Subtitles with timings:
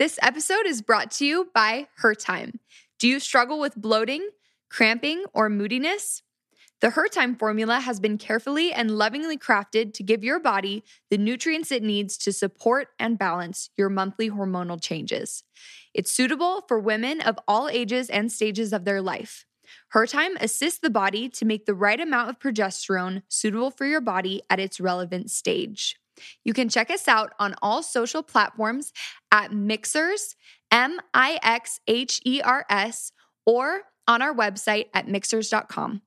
[0.00, 2.58] This episode is brought to you by Her Time.
[2.98, 4.30] Do you struggle with bloating,
[4.70, 6.22] cramping, or moodiness?
[6.80, 11.18] The Her Time formula has been carefully and lovingly crafted to give your body the
[11.18, 15.44] nutrients it needs to support and balance your monthly hormonal changes.
[15.92, 19.44] It's suitable for women of all ages and stages of their life.
[19.88, 24.00] Her Time assists the body to make the right amount of progesterone suitable for your
[24.00, 25.99] body at its relevant stage.
[26.44, 28.92] You can check us out on all social platforms
[29.30, 30.34] at Mixhers,
[30.70, 33.12] M I X H E R S,
[33.46, 36.02] or on our website at mixhers.com.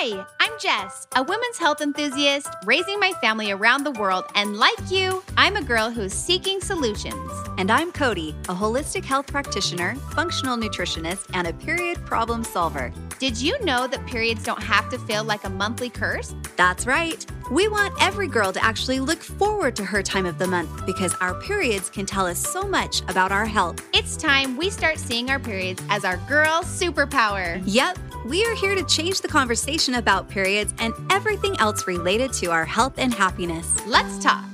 [0.00, 4.26] Hi, I'm Jess, a women's health enthusiast raising my family around the world.
[4.36, 7.32] And like you, I'm a girl who's seeking solutions.
[7.58, 12.92] And I'm Cody, a holistic health practitioner, functional nutritionist, and a period problem solver.
[13.18, 16.36] Did you know that periods don't have to feel like a monthly curse?
[16.56, 17.26] That's right.
[17.50, 21.14] We want every girl to actually look forward to her time of the month because
[21.14, 23.84] our periods can tell us so much about our health.
[23.92, 27.60] It's time we start seeing our periods as our girl superpower.
[27.66, 32.52] Yep, we are here to change the conversation about periods and everything else related to
[32.52, 33.74] our health and happiness.
[33.84, 34.47] Let's talk.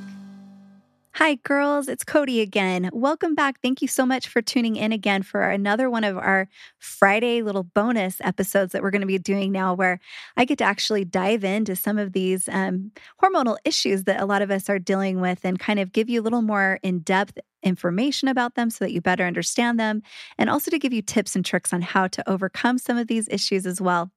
[1.17, 1.87] Hi, girls.
[1.87, 2.91] It's Cody again.
[2.93, 3.61] Welcome back.
[3.61, 6.49] Thank you so much for tuning in again for another one of our
[6.81, 10.01] Friday little bonus episodes that we're going to be doing now, where
[10.37, 12.91] I get to actually dive into some of these um,
[13.23, 16.21] hormonal issues that a lot of us are dealing with and kind of give you
[16.21, 20.03] a little more in depth information about them so that you better understand them,
[20.37, 23.29] and also to give you tips and tricks on how to overcome some of these
[23.29, 24.11] issues as well.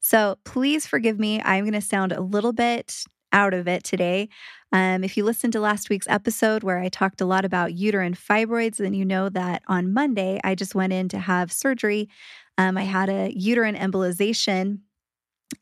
[0.00, 1.40] So please forgive me.
[1.42, 4.28] I'm going to sound a little bit out of it today.
[4.72, 8.14] Um, if you listened to last week's episode where I talked a lot about uterine
[8.14, 12.08] fibroids, then you know that on Monday I just went in to have surgery.
[12.58, 14.78] Um, I had a uterine embolization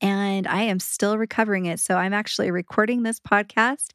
[0.00, 1.80] and I am still recovering it.
[1.80, 3.92] So I'm actually recording this podcast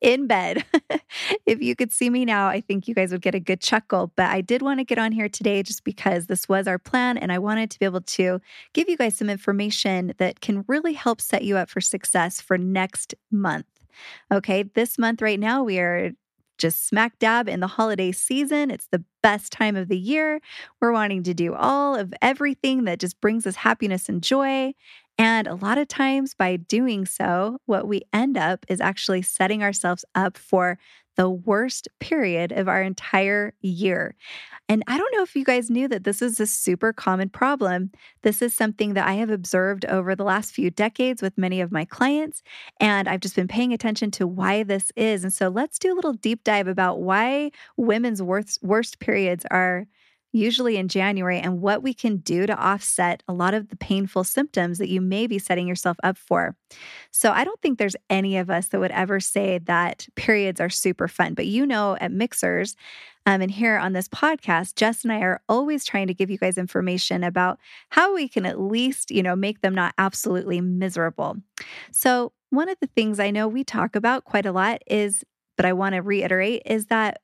[0.00, 0.64] in bed.
[1.46, 4.12] if you could see me now, I think you guys would get a good chuckle.
[4.16, 7.16] But I did want to get on here today just because this was our plan
[7.16, 8.40] and I wanted to be able to
[8.72, 12.58] give you guys some information that can really help set you up for success for
[12.58, 13.66] next month.
[14.32, 16.10] Okay, this month right now, we are
[16.58, 18.70] just smack dab in the holiday season.
[18.70, 20.40] It's the best time of the year.
[20.80, 24.72] We're wanting to do all of everything that just brings us happiness and joy.
[25.18, 29.62] And a lot of times, by doing so, what we end up is actually setting
[29.62, 30.78] ourselves up for
[31.16, 34.14] the worst period of our entire year.
[34.68, 37.90] And I don't know if you guys knew that this is a super common problem.
[38.22, 41.72] This is something that I have observed over the last few decades with many of
[41.72, 42.42] my clients.
[42.80, 45.24] And I've just been paying attention to why this is.
[45.24, 49.86] And so let's do a little deep dive about why women's worst, worst periods are
[50.36, 54.24] usually in January, and what we can do to offset a lot of the painful
[54.24, 56.56] symptoms that you may be setting yourself up for.
[57.10, 60.70] So, I don't think there's any of us that would ever say that periods are
[60.70, 62.76] super fun, but you know, at Mixhers,
[63.26, 66.38] um, and here on this podcast, Jess and I are always trying to give you
[66.38, 67.58] guys information about
[67.90, 71.36] how we can at least, you know, make them not absolutely miserable.
[71.90, 75.24] So, one of the things I know we talk about quite a lot is,
[75.56, 77.18] but I want to reiterate, is that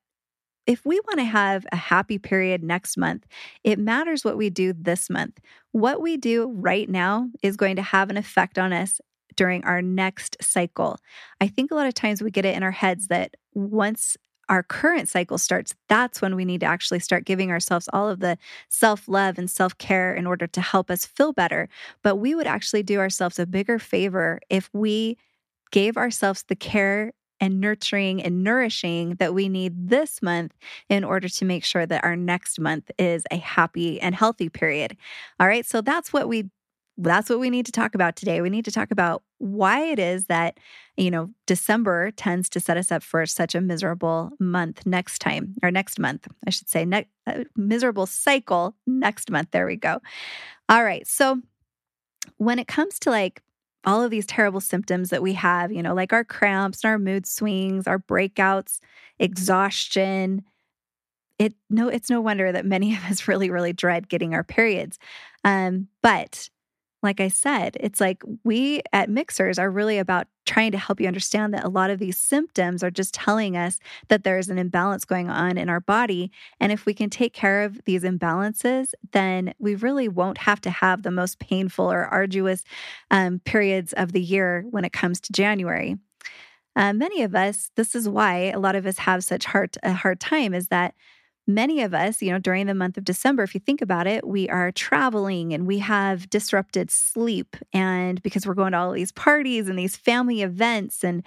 [0.66, 3.26] if we want to have a happy period next month,
[3.64, 5.38] it matters what we do this month.
[5.72, 9.00] What we do right now is going to have an effect on us
[9.36, 10.98] during our next cycle.
[11.40, 14.16] I think a lot of times we get it in our heads that once
[14.48, 18.20] our current cycle starts, that's when we need to actually start giving ourselves all of
[18.20, 18.36] the
[18.68, 21.68] self love and self care in order to help us feel better.
[22.02, 25.16] But we would actually do ourselves a bigger favor if we
[25.70, 30.54] gave ourselves the care and nurturing and nourishing that we need this month
[30.88, 34.96] in order to make sure that our next month is a happy and healthy period.
[35.40, 35.66] All right.
[35.66, 36.48] So that's what we
[36.98, 38.42] that's what we need to talk about today.
[38.42, 40.60] We need to talk about why it is that,
[40.96, 45.54] you know, December tends to set us up for such a miserable month next time,
[45.62, 49.48] or next month, I should say, ne- uh, miserable cycle next month.
[49.52, 50.00] There we go.
[50.68, 51.06] All right.
[51.08, 51.40] So
[52.36, 53.42] when it comes to like
[53.84, 56.98] all of these terrible symptoms that we have, you know, like our cramps, and our
[56.98, 58.80] mood swings, our breakouts,
[59.18, 60.44] exhaustion.
[61.38, 64.98] It no, it's no wonder that many of us really, really dread getting our periods.
[65.44, 66.48] Um, but
[67.02, 71.06] like I said, it's like we at Mixhers are really about trying to help you
[71.06, 73.78] understand that a lot of these symptoms are just telling us
[74.08, 76.30] that there's an imbalance going on in our body.
[76.60, 80.70] And if we can take care of these imbalances, then we really won't have to
[80.70, 82.64] have the most painful or arduous
[83.10, 85.96] um, periods of the year when it comes to January.
[86.74, 89.92] Uh, many of us, this is why a lot of us have such hard a
[89.92, 90.94] hard time is that
[91.46, 94.26] many of us, you know, during the month of December, if you think about it,
[94.26, 97.56] we are traveling and we have disrupted sleep.
[97.72, 101.22] And because we're going to all these parties and these family events, and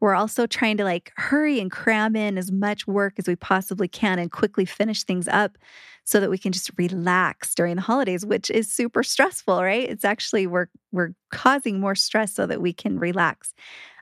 [0.00, 3.88] we're also trying to like hurry and cram in as much work as we possibly
[3.88, 5.58] can and quickly finish things up
[6.04, 9.88] so that we can just relax during the holidays, which is super stressful, right?
[9.90, 13.52] It's actually we're we're causing more stress so that we can relax.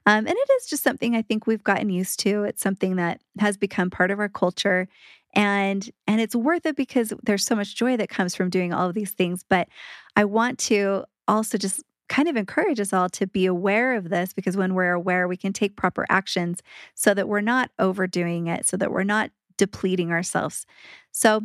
[0.06, 2.44] Um, and it is just something I think we've gotten used to.
[2.44, 4.86] It's something that has become part of our culture
[5.36, 8.88] and and it's worth it because there's so much joy that comes from doing all
[8.88, 9.68] of these things but
[10.16, 14.32] i want to also just kind of encourage us all to be aware of this
[14.32, 16.62] because when we're aware we can take proper actions
[16.94, 20.66] so that we're not overdoing it so that we're not depleting ourselves.
[21.12, 21.42] So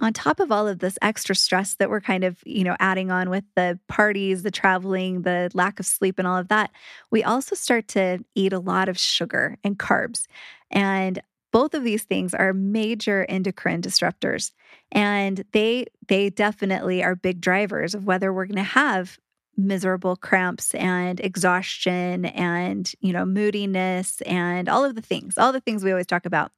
[0.00, 3.10] on top of all of this extra stress that we're kind of you know adding
[3.10, 6.70] on with the parties the traveling the lack of sleep and all of that
[7.10, 10.26] we also start to eat a lot of sugar and carbs.
[10.70, 11.20] And
[11.52, 14.52] both of these things are major endocrine disruptors
[14.92, 19.18] and they they definitely are big drivers of whether we're going to have
[19.56, 25.60] miserable cramps and exhaustion and you know moodiness and all of the things all the
[25.60, 26.52] things we always talk about.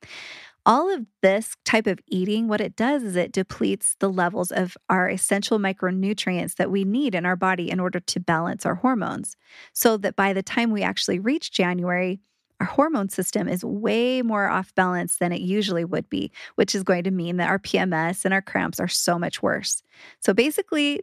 [0.64, 4.76] All of this type of eating what it does is it depletes the levels of
[4.88, 9.36] our essential micronutrients that we need in our body in order to balance our hormones
[9.72, 12.20] so that by the time we actually reach January
[12.62, 16.84] our hormone system is way more off balance than it usually would be, which is
[16.84, 19.82] going to mean that our PMS and our cramps are so much worse.
[20.20, 21.00] So basically,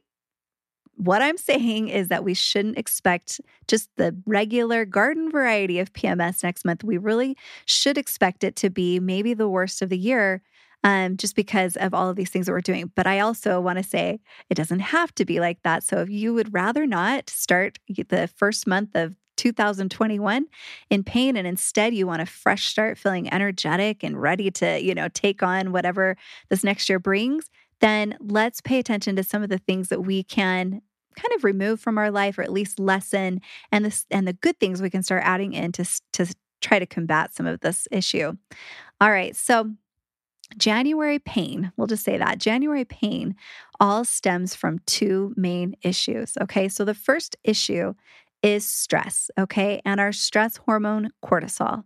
[0.95, 6.43] what I'm saying is that we shouldn't expect just the regular garden variety of PMS
[6.43, 6.81] next month.
[6.81, 7.35] We really
[7.65, 10.41] should expect it to be maybe the worst of the year
[10.85, 12.89] um, just because of all of these things that we're doing.
[12.95, 15.83] But I also want to say it doesn't have to be like that.
[15.83, 20.45] So if you would rather not start the first month of 2021
[20.89, 24.93] in pain and instead you want a fresh start feeling energetic and ready to, you
[24.93, 26.17] know, take on whatever
[26.49, 27.49] this next year brings,
[27.79, 30.81] then let's pay attention to some of the things that we can
[31.15, 33.39] kind of remove from our life or at least lessen
[33.71, 36.85] and this and the good things we can start adding in to to try to
[36.85, 38.33] combat some of this issue.
[38.99, 39.71] All right, so
[40.57, 43.35] January pain, we'll just say that January pain
[43.79, 46.37] all stems from two main issues.
[46.41, 46.67] Okay.
[46.67, 47.93] So the first issue
[48.41, 49.81] is stress, okay?
[49.85, 51.83] And our stress hormone, cortisol.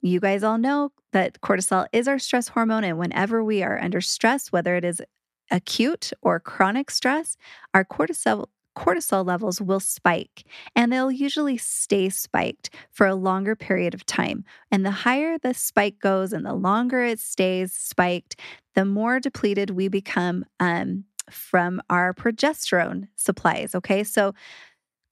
[0.00, 2.84] You guys all know that cortisol is our stress hormone.
[2.84, 5.02] And whenever we are under stress, whether it is
[5.50, 7.36] acute or chronic stress,
[7.74, 8.46] our cortisol
[8.76, 10.44] cortisol levels will spike
[10.76, 14.44] and they'll usually stay spiked for a longer period of time.
[14.70, 18.38] And the higher the spike goes and the longer it stays spiked,
[18.76, 23.74] the more depleted we become um, from our progesterone supplies.
[23.74, 24.04] Okay.
[24.04, 24.32] So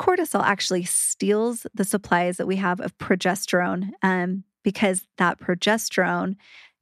[0.01, 6.37] cortisol actually steals the supplies that we have of progesterone um, because that progesterone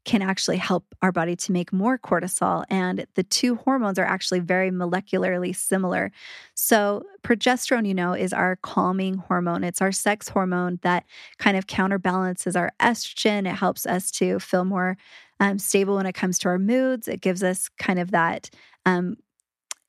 [0.05, 2.65] can actually help our body to make more cortisol.
[2.69, 6.13] And the two hormones are actually very molecularly similar.
[6.55, 9.65] So, progesterone, you know, is our calming hormone.
[9.65, 11.05] It's our sex hormone that
[11.39, 13.49] kind of counterbalances our estrogen.
[13.49, 14.99] It helps us to feel more
[15.41, 17.09] um, stable when it comes to our moods.
[17.09, 18.51] It gives us kind of that
[18.87, 19.17] um,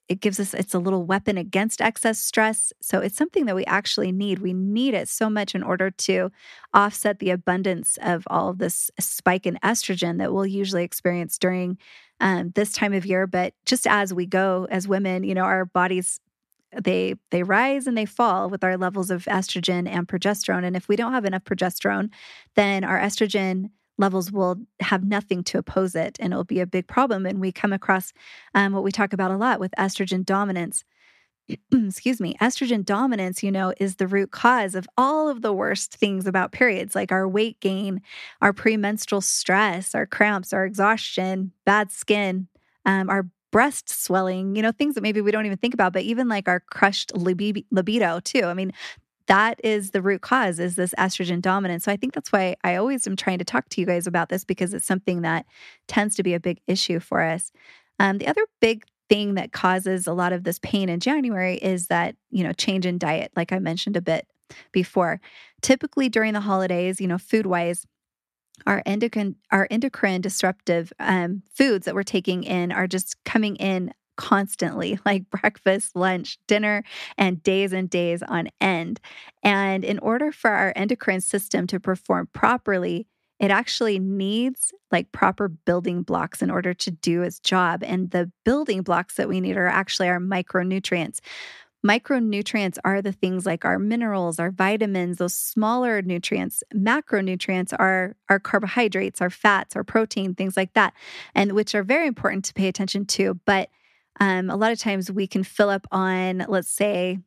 [0.07, 3.65] it gives us it's a little weapon against excess stress so it's something that we
[3.65, 4.39] actually need.
[4.39, 6.31] We need it so much in order to
[6.73, 11.77] offset the abundance of all of this spike in estrogen that we'll usually experience during
[12.19, 15.65] um, this time of year but just as we go as women you know our
[15.65, 16.19] bodies
[16.81, 20.87] they they rise and they fall with our levels of estrogen and progesterone and if
[20.87, 22.09] we don't have enough progesterone
[22.55, 26.87] then our estrogen levels will have nothing to oppose it and it'll be a big
[26.87, 27.25] problem.
[27.25, 28.13] And we come across
[28.53, 30.83] um, what we talk about a lot with estrogen dominance.
[31.71, 35.95] Excuse me, estrogen dominance, you know, is the root cause of all of the worst
[35.95, 38.01] things about periods, like our weight gain,
[38.41, 42.47] our premenstrual stress, our cramps, our exhaustion, bad skin,
[42.85, 46.01] um, our breast swelling, you know, things that maybe we don't even think about, but
[46.01, 48.43] even like our crushed libido, too.
[48.43, 48.73] I mean,
[49.27, 51.85] that is the root cause is this estrogen dominance.
[51.85, 54.29] So I think that's why I always am trying to talk to you guys about
[54.29, 55.45] this because it's something that
[55.87, 57.51] tends to be a big issue for us.
[57.99, 61.87] Um, the other big thing that causes a lot of this pain in January is
[61.87, 64.27] that, you know, change in diet, like I mentioned a bit
[64.71, 65.21] before.
[65.61, 67.85] Typically during the holidays, you know, food wise,
[68.65, 73.93] our endocrine our endocrine disruptive um, foods that we're taking in are just coming in
[74.15, 76.83] constantly, like breakfast, lunch, dinner,
[77.17, 78.99] and days and days on end.
[79.43, 83.07] And in order for our endocrine system to perform properly,
[83.39, 87.83] it actually needs like proper building blocks in order to do its job.
[87.83, 91.19] And the building blocks that we need are actually our micronutrients.
[91.85, 96.63] Micronutrients are the things like our minerals, our vitamins, those smaller nutrients.
[96.73, 100.93] Macronutrients are our carbohydrates, our fats, our protein, things like that,
[101.35, 103.39] and which are very important to pay attention to.
[103.45, 103.69] But
[104.19, 107.19] um, a lot of times we can fill up on, let's say,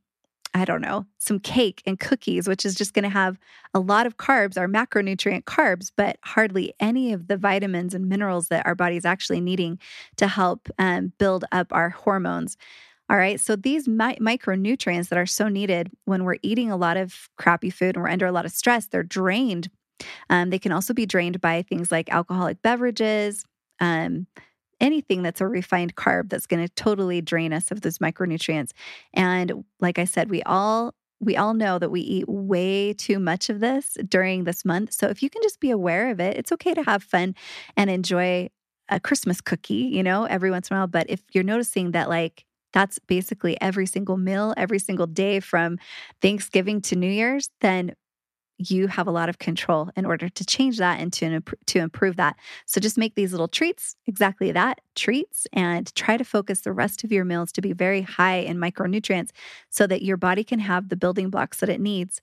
[0.55, 3.39] I don't know, some cake and cookies, which is just going to have
[3.75, 8.49] a lot of carbs, our macronutrient carbs, but hardly any of the vitamins and minerals
[8.49, 9.79] that our body's actually needing
[10.17, 12.57] to help um, build up our hormones.
[13.11, 13.41] All right.
[13.41, 17.71] So these mi- micronutrients that are so needed when we're eating a lot of crappy
[17.71, 19.71] food and we're under a lot of stress, they're drained.
[20.31, 23.45] Um, they can also be drained by things like alcoholic beverages,
[23.81, 24.27] um,
[24.81, 28.73] anything that's a refined carb that's going to totally drain us of those micronutrients.
[29.13, 33.51] And like I said, we all we all know that we eat way too much
[33.51, 34.93] of this during this month.
[34.93, 37.35] So if you can just be aware of it, it's okay to have fun
[37.77, 38.51] and enjoy
[38.89, 40.87] a Christmas cookie, you know, every once in a while.
[40.87, 45.79] But if you're noticing that like that's basically every single meal, every single day from
[46.23, 47.95] Thanksgiving to New Year's, then
[48.59, 52.17] you have a lot of control in order to change that and to, to improve
[52.17, 52.37] that.
[52.67, 57.05] So just make these little treats exactly that treats and try to focus the rest
[57.05, 59.31] of your meals to be very high in micronutrients
[59.71, 62.21] so that your body can have the building blocks that it needs.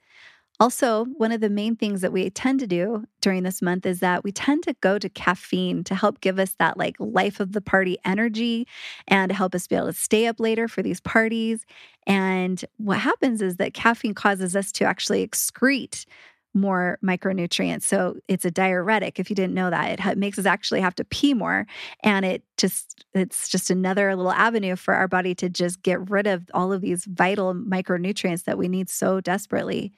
[0.57, 3.99] Also, one of the main things that we tend to do during this month is
[3.99, 7.51] that we tend to go to caffeine to help give us that like life of
[7.51, 8.65] the party energy
[9.07, 11.65] and to help us be able to stay up later for these parties.
[12.07, 16.05] And what happens is that caffeine causes us to actually excrete
[16.53, 17.83] more micronutrients.
[17.83, 19.19] So it's a diuretic.
[19.19, 21.67] If you didn't know that, it makes us actually have to pee more,
[22.01, 26.27] and it just it's just another little avenue for our body to just get rid
[26.27, 29.91] of all of these vital micronutrients that we need so desperately.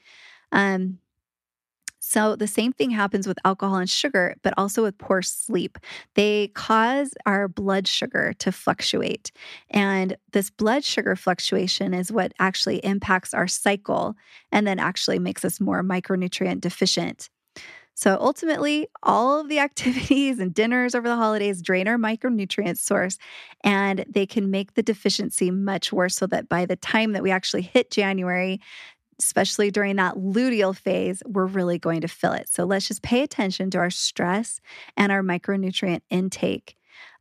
[0.51, 0.99] Um,
[1.99, 5.77] so, the same thing happens with alcohol and sugar, but also with poor sleep.
[6.13, 9.33] They cause our blood sugar to fluctuate.
[9.69, 14.15] And this blood sugar fluctuation is what actually impacts our cycle
[14.53, 17.29] and then actually makes us more micronutrient deficient.
[17.93, 23.17] So ultimately, all of the activities and dinners over the holidays drain our micronutrient source
[23.63, 27.31] and they can make the deficiency much worse so that by the time that we
[27.31, 28.61] actually hit January,
[29.19, 32.49] especially during that luteal phase, we're really going to feel it.
[32.49, 34.59] So let's just pay attention to our stress
[34.95, 36.75] and our micronutrient intake.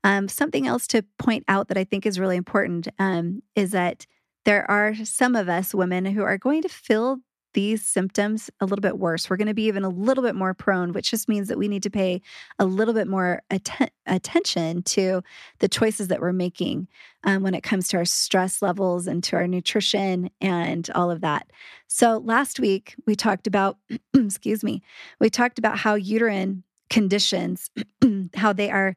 [0.04, 4.06] Um, something else to point out that I think is really important um, is that
[4.44, 7.18] there are some of us women who are going to feel
[7.56, 9.30] these symptoms a little bit worse.
[9.30, 11.68] We're going to be even a little bit more prone, which just means that we
[11.68, 12.20] need to pay
[12.58, 15.22] a little bit more atten- attention to
[15.60, 16.86] the choices that we're making
[17.24, 21.22] um, when it comes to our stress levels and to our nutrition and all of
[21.22, 21.50] that.
[21.86, 23.78] So last week we talked about,
[24.14, 24.82] excuse me,
[25.18, 27.70] we talked about how uterine conditions,
[28.34, 28.96] how they are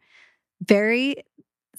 [0.61, 1.23] very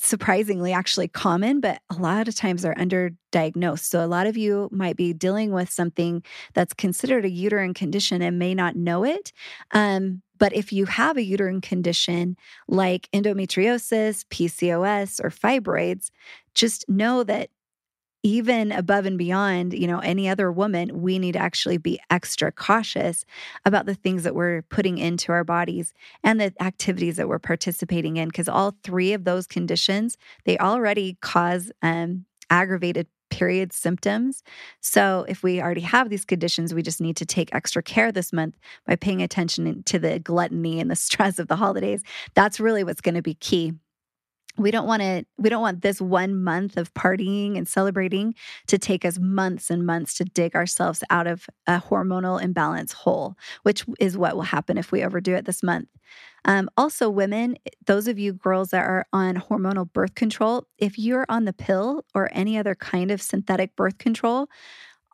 [0.02, 3.85] surprisingly actually common, but a lot of times are underdiagnosed.
[3.85, 6.23] So a lot of you might be dealing with something
[6.54, 9.33] that's considered a uterine condition and may not know it.
[9.73, 16.11] Um, but if you have a uterine condition like endometriosis, PCOS, or fibroids,
[16.54, 17.50] just know that
[18.22, 22.52] even above and beyond, you know, any other woman, we need to actually be extra
[22.52, 23.24] cautious
[23.64, 28.16] about the things that we're putting into our bodies and the activities that we're participating
[28.16, 34.42] in because all three of those conditions, they already cause um, aggravated period symptoms.
[34.80, 38.32] So, if we already have these conditions, we just need to take extra care this
[38.32, 42.02] month by paying attention to the gluttony and the stress of the holidays.
[42.34, 43.74] That's really what's going to be key
[44.59, 48.35] we don't want to we don't want this one month of partying and celebrating
[48.66, 53.37] to take us months and months to dig ourselves out of a hormonal imbalance hole
[53.62, 55.88] which is what will happen if we overdo it this month.
[56.45, 61.26] Um, also women those of you girls that are on hormonal birth control if you're
[61.28, 64.49] on the pill or any other kind of synthetic birth control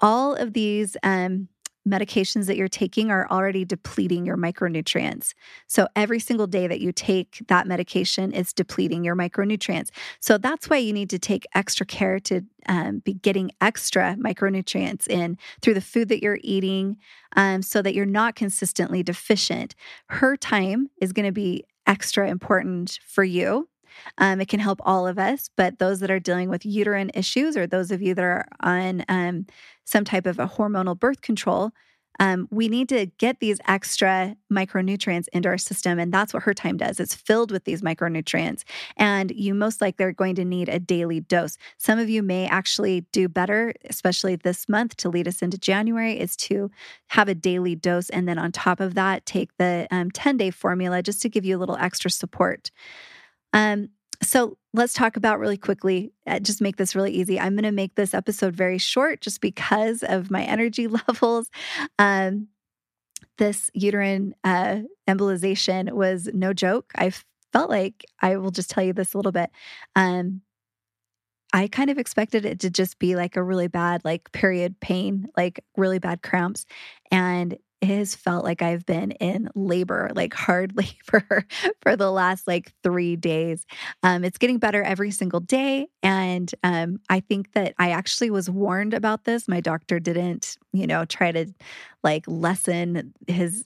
[0.00, 1.48] all of these um,
[1.86, 5.34] medications that you're taking are already depleting your micronutrients.
[5.66, 9.90] So every single day that you take that medication is depleting your micronutrients.
[10.20, 15.08] So that's why you need to take extra care to um, be getting extra micronutrients
[15.08, 16.96] in through the food that you're eating
[17.36, 19.74] um, so that you're not consistently deficient.
[20.08, 23.68] Her time is going to be extra important for you
[24.18, 27.56] um, it can help all of us, but those that are dealing with uterine issues
[27.56, 29.46] or those of you that are on um,
[29.84, 31.72] some type of a hormonal birth control,
[32.18, 35.98] um, we need to get these extra micronutrients into our system.
[35.98, 37.00] And that's what her time does.
[37.00, 38.64] It's filled with these micronutrients.
[38.96, 41.58] And you most likely are going to need a daily dose.
[41.78, 46.18] Some of you may actually do better, especially this month to lead us into January,
[46.18, 46.70] is to
[47.08, 48.08] have a daily dose.
[48.10, 51.44] And then on top of that, take the um, 10 day formula just to give
[51.44, 52.70] you a little extra support.
[53.56, 53.88] Um,
[54.22, 57.40] so let's talk about really quickly, uh, just make this really easy.
[57.40, 61.50] I'm going to make this episode very short just because of my energy levels.
[61.98, 62.48] Um,
[63.38, 66.92] this uterine uh, embolization was no joke.
[66.96, 67.12] I
[67.52, 69.50] felt like, I will just tell you this a little bit.
[69.94, 70.42] Um,
[71.52, 75.28] I kind of expected it to just be like a really bad, like period pain,
[75.36, 76.66] like really bad cramps.
[77.10, 81.46] And it has felt like I've been in labor, like hard labor
[81.82, 83.66] for the last like three days.
[84.02, 85.88] Um, it's getting better every single day.
[86.02, 89.48] And um, I think that I actually was warned about this.
[89.48, 91.46] My doctor didn't, you know, try to
[92.02, 93.64] like lessen his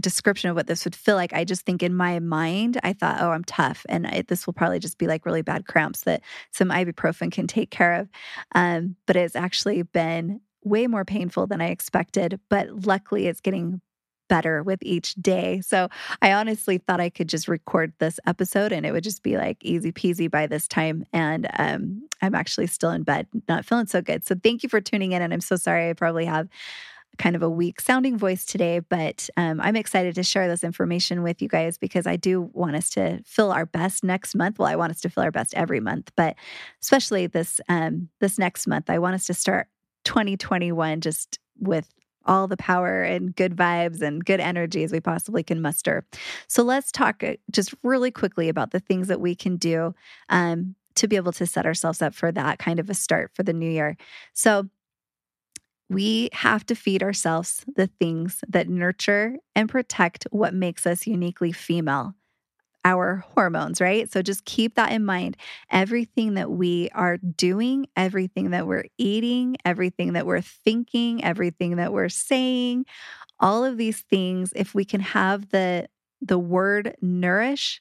[0.00, 1.32] description of what this would feel like.
[1.32, 3.84] I just think in my mind, I thought, oh, I'm tough.
[3.88, 6.22] And I, this will probably just be like really bad cramps that
[6.52, 8.08] some ibuprofen can take care of.
[8.54, 13.80] Um, but it's actually been way more painful than I expected, but luckily it's getting
[14.28, 15.60] better with each day.
[15.60, 15.88] So
[16.22, 19.64] I honestly thought I could just record this episode and it would just be like
[19.64, 21.04] easy peasy by this time.
[21.12, 24.26] And um, I'm actually still in bed, not feeling so good.
[24.26, 25.22] So thank you for tuning in.
[25.22, 26.48] And I'm so sorry I probably have
[27.16, 31.22] kind of a weak sounding voice today, but um, I'm excited to share this information
[31.22, 34.58] with you guys because I do want us to fill our best next month.
[34.58, 36.36] Well, I want us to fill our best every month, but
[36.80, 39.66] especially this um, this next month, I want us to start
[40.08, 41.92] 2021 just with
[42.24, 46.06] all the power and good vibes and good energy as we possibly can muster.
[46.48, 49.94] So let's talk uh, just really quickly about the things that we can do
[50.30, 53.42] um, to be able to set ourselves up for that kind of a start for
[53.42, 53.98] the new year.
[54.32, 54.70] So
[55.90, 61.52] we have to feed ourselves the things that nurture and protect what makes us uniquely
[61.52, 62.14] female
[62.88, 64.10] our hormones, right?
[64.10, 65.36] So just keep that in mind.
[65.70, 71.92] Everything that we are doing, everything that we're eating, everything that we're thinking, everything that
[71.92, 72.86] we're saying,
[73.40, 75.88] all of these things, if we can have the
[76.20, 77.80] the word nourish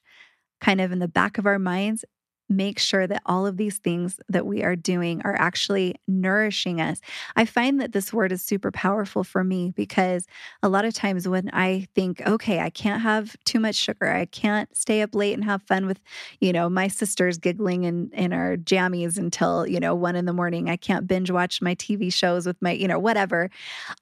[0.61, 2.03] kind of in the back of our minds,
[2.49, 7.01] make sure that all of these things that we are doing are actually nourishing us.
[7.35, 10.27] I find that this word is super powerful for me because
[10.63, 14.25] a lot of times when I think, okay, I can't have too much sugar, I
[14.25, 15.99] can't stay up late and have fun with,
[16.39, 20.33] you know, my sisters giggling in, in our jammies until, you know, one in the
[20.33, 23.49] morning, I can't binge watch my TV shows with my, you know, whatever.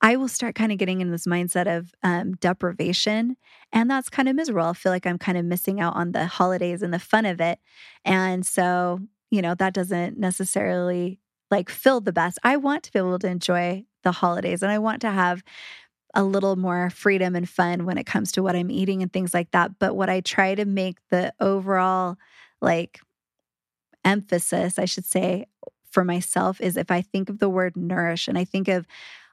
[0.01, 3.37] I will start kind of getting in this mindset of um, deprivation.
[3.75, 4.69] And that's kind of miserable.
[4.69, 7.41] I feel like I'm kind of missing out on the holidays and the fun of
[7.41, 7.59] it.
[8.05, 11.19] And so, you know, that doesn't necessarily
[11.51, 12.39] like fill the best.
[12.41, 15.43] I want to be able to enjoy the holidays and I want to have
[16.13, 19.33] a little more freedom and fun when it comes to what I'm eating and things
[19.33, 19.77] like that.
[19.77, 22.15] But what I try to make the overall
[22.61, 23.01] like
[24.05, 25.47] emphasis, I should say,
[25.91, 28.87] for myself is if I think of the word nourish and I think of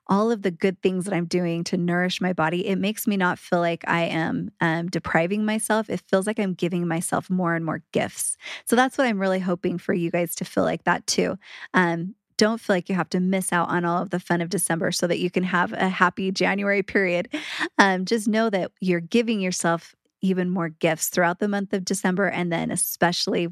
[0.06, 3.16] all of the good things that I'm doing to nourish my body, it makes me
[3.16, 5.88] not feel like I am um, depriving myself.
[5.88, 8.36] It feels like I'm giving myself more and more gifts.
[8.64, 11.38] So that's what I'm really hoping for you guys to feel like that too.
[11.74, 14.48] Um, don't feel like you have to miss out on all of the fun of
[14.48, 17.28] December so that you can have a happy January period.
[17.78, 22.28] Um, just know that you're giving yourself even more gifts throughout the month of December
[22.28, 23.48] and then especially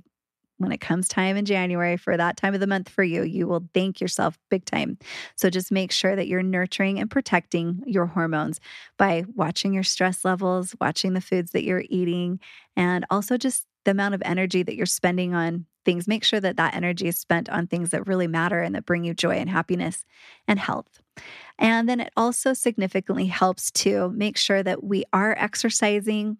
[0.60, 3.46] when it comes time in January for that time of the month for you, you
[3.46, 4.98] will thank yourself big time.
[5.36, 8.60] So just make sure that you're nurturing and protecting your hormones
[8.98, 12.40] by watching your stress levels, watching the foods that you're eating,
[12.76, 16.06] and also just the amount of energy that you're spending on things.
[16.06, 19.04] Make sure that that energy is spent on things that really matter and that bring
[19.04, 20.04] you joy and happiness
[20.46, 21.00] and health.
[21.58, 26.38] And then it also significantly helps to make sure that we are exercising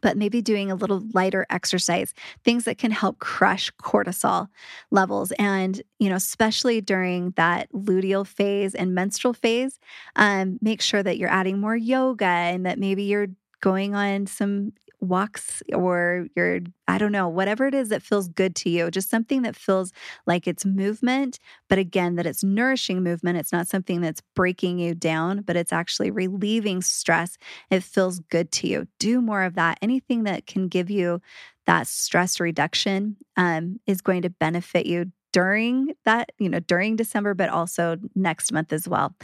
[0.00, 4.48] but maybe doing a little lighter exercise, things that can help crush cortisol
[4.90, 5.32] levels.
[5.38, 9.78] And, you know, especially during that luteal phase and menstrual phase,
[10.16, 13.28] um, make sure that you're adding more yoga and that maybe you're
[13.60, 14.72] going on some
[15.04, 19.08] walks or your I don't know, whatever it is that feels good to you, just
[19.08, 19.92] something that feels
[20.26, 21.38] like it's movement,
[21.68, 23.38] but again, that it's nourishing movement.
[23.38, 27.38] It's not something that's breaking you down, but it's actually relieving stress.
[27.70, 28.86] It feels good to you.
[28.98, 29.78] Do more of that.
[29.80, 31.20] Anything that can give you
[31.66, 37.34] that stress reduction um, is going to benefit you during that, you know, during December,
[37.34, 39.14] but also next month as well.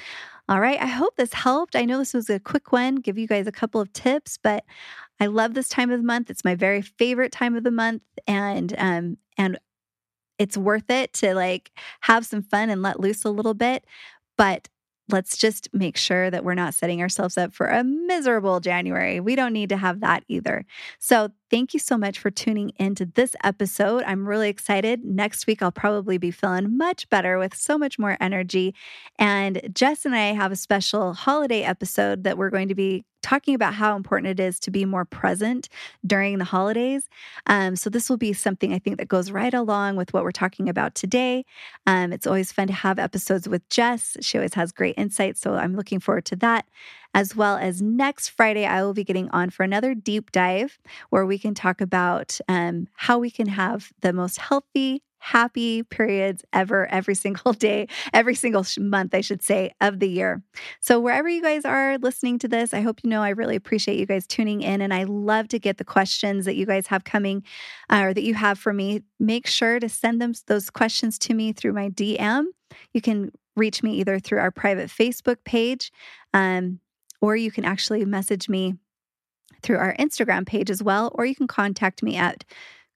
[0.49, 0.81] All right.
[0.81, 1.77] I hope this helped.
[1.77, 4.64] I know this was a quick one, give you guys a couple of tips, but
[5.20, 6.30] I love this time of the month.
[6.30, 8.02] It's my very favorite time of the month.
[8.26, 9.59] And, um, and
[10.38, 13.85] it's worth it to like have some fun and let loose a little bit.
[14.38, 14.68] But
[15.12, 19.20] let's just make sure that we're not setting ourselves up for a miserable January.
[19.20, 20.64] We don't need to have that either.
[20.98, 24.04] So, thank you so much for tuning into this episode.
[24.04, 25.04] I'm really excited.
[25.04, 28.74] Next week, I'll probably be feeling much better with so much more energy.
[29.18, 33.54] And Jess and I have a special holiday episode that we're going to be talking
[33.54, 35.68] about how important it is to be more present
[36.06, 37.09] during the holidays.
[37.46, 40.33] Um, so, this will be something I think that goes right along with what we're
[40.33, 41.44] talking about today.
[41.87, 44.16] Um, it's always fun to have episodes with Jess.
[44.20, 45.40] She always has great insights.
[45.40, 46.66] So, I'm looking forward to that.
[47.12, 50.79] As well as next Friday, I will be getting on for another deep dive
[51.11, 56.44] where we can talk about um, how we can have the most healthy, happy periods
[56.53, 60.42] ever, every single day, every single month, I should say, of the year.
[60.81, 63.99] So, wherever you guys are listening to this, I hope you know I really appreciate
[63.99, 64.81] you guys tuning in.
[64.81, 67.42] And I love to get the questions that you guys have coming
[67.90, 69.03] uh, or that you have for me.
[69.18, 72.44] Make sure to send them those questions to me through my DM.
[72.94, 75.90] You can reach me either through our private Facebook page.
[76.33, 76.79] Um,
[77.20, 78.74] or you can actually message me
[79.62, 82.44] through our Instagram page as well, or you can contact me at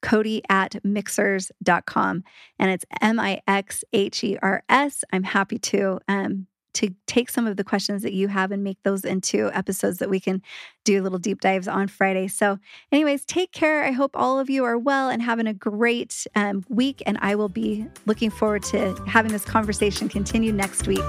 [0.03, 2.25] Cody at mixhers.com.
[2.59, 5.05] And it's M I X H E R S.
[5.13, 8.83] I'm happy to um, to take some of the questions that you have and make
[8.83, 10.43] those into episodes that we can
[10.85, 12.29] do little deep dives on Friday.
[12.29, 12.59] So,
[12.93, 13.85] anyways, take care.
[13.85, 17.03] I hope all of you are well and having a great um, week.
[17.07, 21.05] And I will be looking forward to having this conversation continue next week.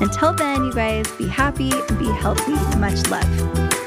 [0.00, 2.52] Until then, you guys be happy and be healthy.
[2.78, 3.85] Much love.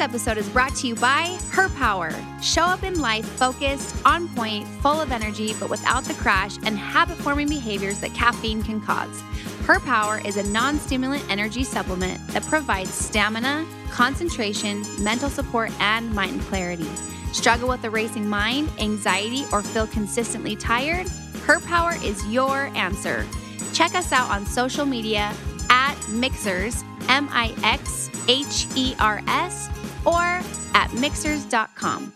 [0.00, 2.10] This episode is brought to you by Her Power.
[2.40, 6.78] Show up in life focused, on point, full of energy, but without the crash and
[6.78, 9.20] habit forming behaviors that caffeine can cause.
[9.66, 16.10] Her Power is a non stimulant energy supplement that provides stamina, concentration, mental support, and
[16.14, 16.88] mind clarity.
[17.34, 21.10] Struggle with a racing mind, anxiety, or feel consistently tired?
[21.44, 23.26] Her Power is your answer.
[23.74, 25.34] Check us out on social media
[25.68, 29.68] at Mixhers, M I X H E R S,
[30.04, 30.40] or
[30.74, 32.12] at mixhers.com.